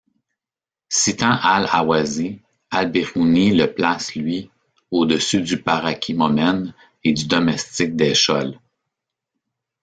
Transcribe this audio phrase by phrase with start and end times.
[0.99, 2.39] Citant Al-Ahwazi,
[2.71, 4.49] al-Biruni le place, lui,
[4.91, 8.57] au-dessus du parakimomène et du domestique des Scholes.